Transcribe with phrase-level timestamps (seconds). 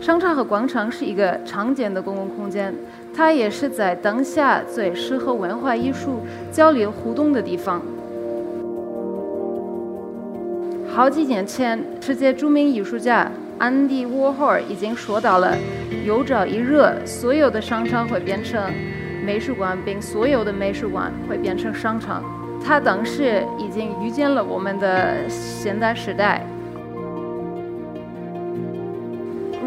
[0.00, 2.72] 商场和广场是一个常见的公共空间，
[3.14, 6.20] 它也是在当下最适合文化艺术
[6.52, 7.82] 交流互动的地方。
[10.88, 15.56] 好几年前，世界著名艺术家安迪沃霍尔已经说到了：
[16.04, 18.62] 有朝一日，所有的商场会变成
[19.24, 22.22] 美术馆，并所有的美术馆会变成商场。
[22.64, 26.46] 他当时已经预见了我们的现代时代。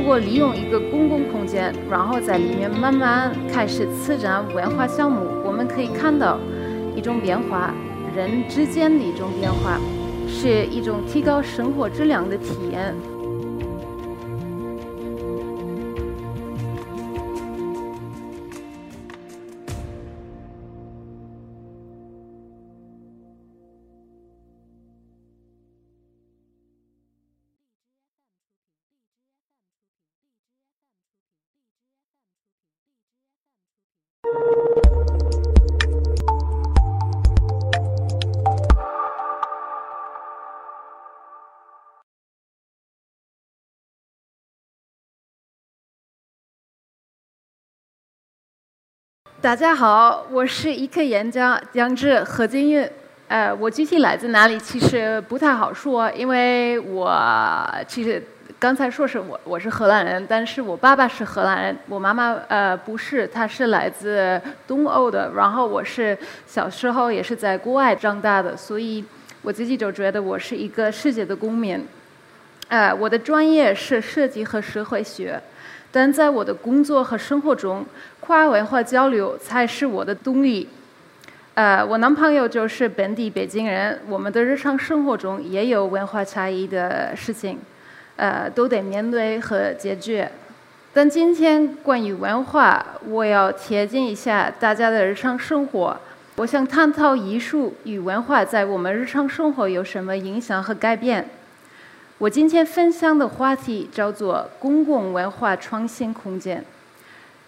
[0.00, 6.38] 如果利用一个公共空间，然后在里面慢慢开始策展文化项目，我们可以看到
[6.96, 7.74] 一种变化，
[8.16, 9.78] 人之间的一种变化，
[10.26, 12.94] 是一种提高生活质量的体验。
[49.42, 52.86] 大家好，我是一克演讲讲者何金玉。
[53.26, 57.10] 呃，我具体来自哪里，其实不太好说，因为我
[57.88, 58.22] 其实
[58.58, 65.32] 刚才说是我我是荷兰人，但是我爸爸是荷兰人，我妈妈呃不是，她是来自东欧的。
[65.34, 66.16] 然后我是
[66.46, 69.02] 小时候也是在国外长大的，所以
[69.40, 71.82] 我自己就觉得我是一个世界的公民。
[72.68, 75.40] 呃，我的专业是设计和社会学。
[75.92, 77.84] 但在我的工作和生活中，
[78.20, 80.68] 跨文化交流才是我的动力。
[81.54, 87.58] 呃，我男朋友就是本地北京人，我们的日常生活中也有文化差异的事情，
[88.16, 90.30] 呃，都得面对和解决。
[90.92, 95.96] 但今天关于文化，我要贴近一下大家的日常生活。
[96.36, 101.28] 我想探讨艺术与文化在我们日常生活有什么影响和改变。
[102.20, 106.62] 我今天分享的话题叫做公共文化创新空间，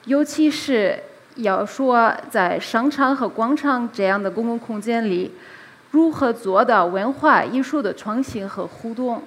[0.07, 0.99] 尤其是
[1.35, 5.33] 要说在商场和广场这样的公共空间里，
[5.91, 9.23] 如何做到文化艺术的创新和互动。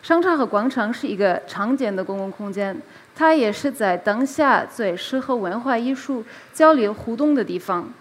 [0.00, 2.80] 商场和广场是一个常见的公共空间，
[3.16, 7.92] 它也是在当下最适合文化艺术交流互动的地方。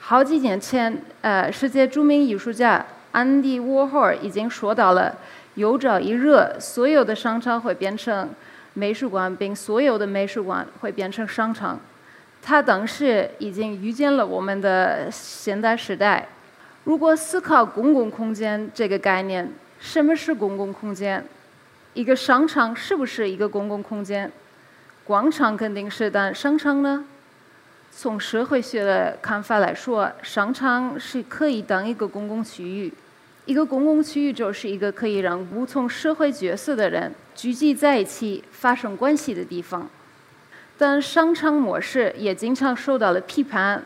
[0.00, 5.16] 好几年前，呃，世界著名艺术家安迪沃霍尔已经说到了。
[5.54, 8.30] 有朝一日，所有的商场会变成
[8.74, 11.80] 美术馆，并所有的美术馆会变成商场。
[12.42, 16.28] 他当时已经预见了我们的现代时代。
[16.84, 21.24] 如果思考公共空间这个概念，什么是公共空间？
[21.92, 24.30] 一个商场是不是一个公共空间？
[25.04, 27.04] 广场肯定是，但商场呢？
[27.90, 32.94] 从社会学的看法来说，商场是可以当一个公共区域。
[33.46, 39.88] 一个公共区域就是一个可以让不同社会角色的人聚集在一起发生关系的地方，
[40.78, 43.82] 但商场模式也经常受到了批判，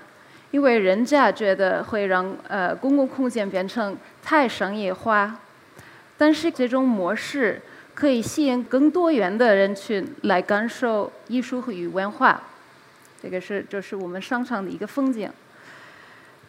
[0.50, 5.40] 因为人家觉得会让呃公共空间变成太商业化。
[6.18, 7.60] 但是这种模式
[7.94, 12.42] 可以吸引更多元的人群来感受艺术与文化，
[13.22, 15.30] 这个是就是我们商场的一个风景。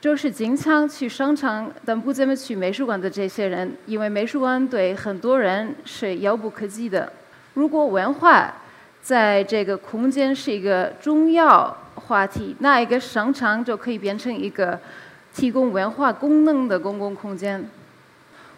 [0.06, 7.12] 就是经常去商场但不怎么去美术馆的这些人，因为美术馆对很多人是遥不可及的。
[7.56, 8.54] 如果文化
[9.02, 14.80] 在这个空间是一个重要话题，那一个商场就可以变成一个
[15.34, 17.68] 提供文化功能的公共空间。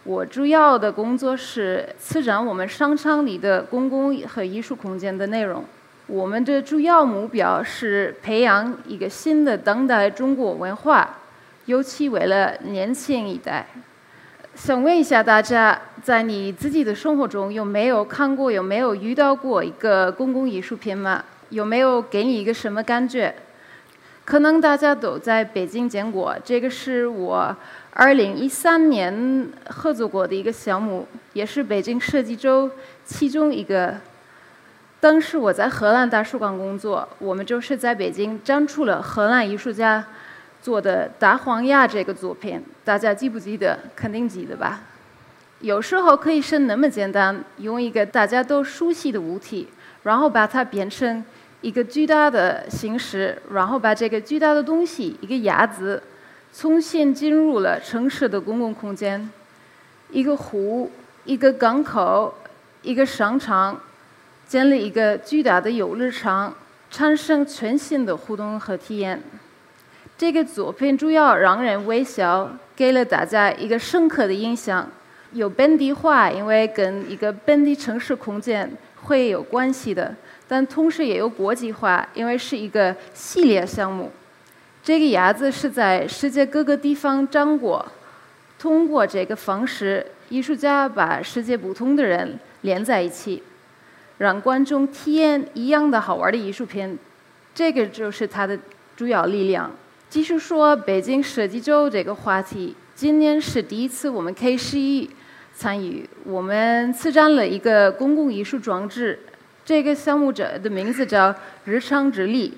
[0.03, 5.63] 我主要的工作是策展我们商场里的公共和艺术空间的内容。
[6.07, 11.16] 我们的主要目标是培养一个新的当代中国文化。
[11.67, 13.67] 尤其为了年轻一代，
[14.55, 21.25] 想问一下大家，在你自己的生活中有没有看过、有没有遇到过一个公共艺术品吗？
[21.49, 23.35] 有没有给你一个什么感觉？
[24.23, 27.53] 可能大家都在北京见过，这个是我
[27.91, 32.71] 二零一三年合作过的一个项目，也是北京设计周
[33.03, 33.95] 其中一个。
[35.01, 40.05] 当时我在荷兰大使馆工作，我们就是在北京展出了荷兰艺术家。
[40.67, 43.79] 做的大黄鸭这个作品，大家记不记得？
[43.95, 44.81] 肯定记得吧。
[45.61, 49.69] 有时候可以是那么简单，用一个大家都熟悉的物体，
[50.03, 51.23] 然后把它变成
[51.61, 56.03] 一个巨大的形式，然后把这个巨大的东西，一个鸭子，
[56.51, 59.29] 重新进入了城市的公共空间。
[60.11, 60.91] 一个湖，
[61.23, 62.35] 一个港口，
[62.81, 63.79] 一个商场，
[64.45, 66.53] 建立一个巨大的游乐场，
[66.91, 69.23] 产生全新的互动和体验。
[70.17, 74.89] 这个作品主要让人微笑，给了大家一个深刻的印象。
[75.33, 78.71] 有本地化，因为跟一个本地城市空间
[79.03, 80.15] 会有关系的，
[80.47, 84.11] 但同时也有国际化，因为是一个系列项目。
[84.81, 87.85] 这个鸭子是在世界各个地方长过，
[88.57, 93.43] 通过这个方式，艺术家把世界不同的人连在一起，
[94.17, 96.97] 让观众体验一样的好玩的艺术品。
[97.53, 98.57] 这个就是它的
[98.95, 99.69] 主要力量。
[100.09, 105.09] 继续说北京设计周这个话题，今年是第一次我们 K 十一
[105.53, 109.19] 参与，我们策展了一个公共艺术装置，
[109.65, 112.57] 这个项目者的名字叫“日常之力”，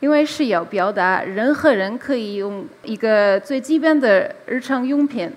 [0.00, 5.32] 因为是要表达任何人可以用一个最基本的日常用品，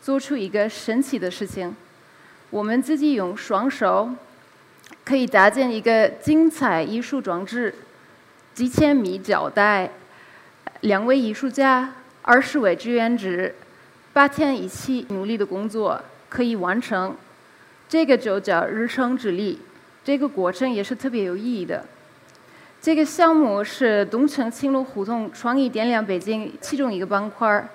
[0.00, 1.74] 做出一个神奇的事情。
[2.50, 4.08] 我们自己用双手
[5.04, 7.74] 可以搭建一个精彩艺术装置，
[8.54, 9.90] 几千米胶带。
[10.82, 11.92] 两位艺术家，
[12.22, 13.52] 二十位志愿者，
[14.12, 17.14] 八天一起努力的工作可以完成，
[17.88, 19.60] 这个就叫日程之力。
[20.02, 21.84] 这个过程也是特别有意义的。
[22.80, 27.68] 这个项目是东城青龙胡同创意点亮北京其中一个板块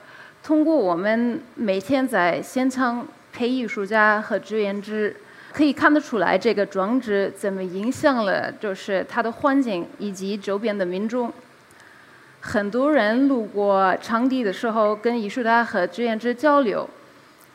[0.43, 5.13] 通过我们每天在现场陪艺术家和志愿者，
[5.53, 11.31] 可以看得出来这个装置怎么影响了就是它的环境以及周边的民众。
[12.41, 16.89] 很多人路过场地的时候，跟艺术家和志愿者交流，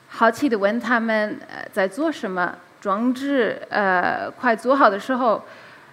[0.08, 2.54] 好奇的问他们呃在做什么。
[2.82, 5.40] 装置呃快做好的时候，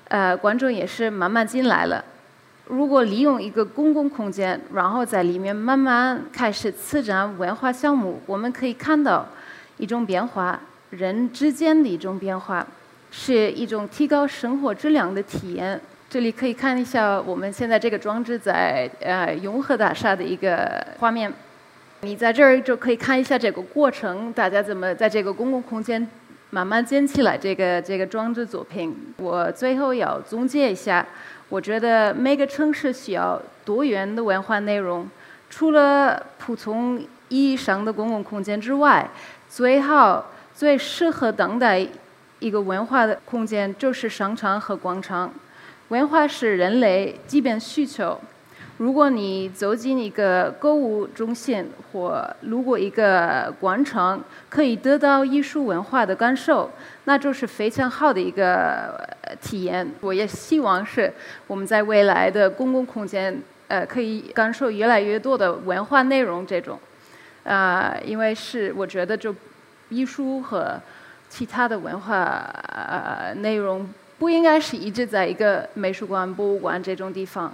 [0.07, 2.03] 呃观众也是慢慢进来了。
[2.65, 9.23] 如果利用一个公共空间，然后在里面慢慢开始策展文化项目，我们可以看到
[9.77, 10.59] 一种变化，
[10.89, 12.65] 人之间的一种变化，
[13.11, 15.79] 是一种提高生活质量的体验。
[16.09, 21.31] 这里可以看一下我们现在这个装置在呃永和大厦的一个画面。
[22.01, 26.09] 你在这儿就可以看一下这个过程，大家怎么在这个公共空间
[26.49, 29.13] 慢慢建起来这个这个装置作品。
[29.17, 31.05] 我最后要总结一下，
[31.47, 35.07] 我觉得每个城市需要多元的文化内容，
[35.47, 39.07] 除了普通意义上的公共空间之外，
[39.47, 41.85] 最好最适合当代
[42.39, 45.31] 一个文化的空间就是商场和广场。
[45.89, 48.19] 文化是人类基本需求。
[48.77, 56.69] 如果你走进一个购物中心或路过一个广场，可以得到艺术文化的感受，
[57.05, 59.03] 那就是非常好的一个
[59.41, 59.91] 体验。
[59.99, 61.11] 我也希望是
[61.47, 66.45] 我们在未来的公共空间，呃，可以感受越来越多的文化内容。
[66.45, 66.79] 这种，
[67.43, 69.35] 啊，因为是我觉得就
[69.89, 70.79] 艺术和
[71.27, 73.89] 其他的文化呃内容。
[74.19, 77.51] 不应该是一直在一个美术馆、博物馆这种地方。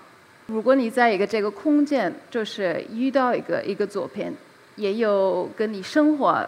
[0.48, 4.36] 如果你在一个这个空间，就是遇到一个一个作品，
[4.76, 6.48] 也有跟你生活，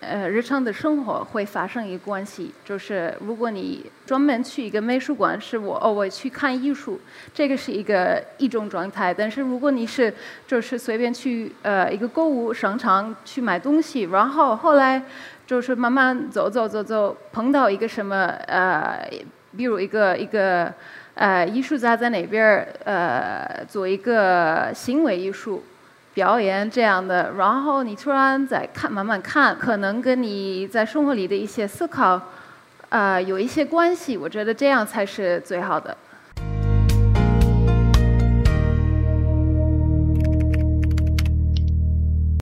[0.00, 2.50] 呃，日常的生活会发生一个关系。
[2.64, 6.98] 就是如果你专门去一个美术馆，是我哦，我去看艺术，
[7.34, 9.12] 这个是一个一种状态。
[9.12, 10.12] 但是如果你是
[10.46, 15.02] 就是随便去呃一个购物商场去买东西，然后后来
[15.46, 19.06] 就是慢慢走走走走，碰到一个什么呃。
[19.56, 20.72] 比如一个一个
[21.14, 25.64] 呃艺术家在那边儿呃做一个行为艺术
[26.14, 32.20] 表演这样的，然后你突然在看慢慢看，可能跟你在生活里的一些思考
[32.88, 35.96] 呃有一些关系，我觉得这样才是最好的。